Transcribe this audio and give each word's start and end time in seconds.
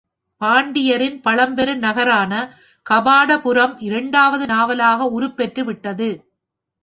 பாண்டியர்களின் 0.41 1.17
பழம்பெரு 1.25 1.73
நகரான 1.77 2.31
கபாடபுரம் 2.85 3.75
இரண்டாவது 3.79 4.45
நாவலாக 4.45 5.09
உருப்பெற்று 5.11 5.63
விட்டது. 5.63 6.09